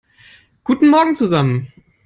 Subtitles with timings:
[0.63, 1.71] Guten Morgen zusammen!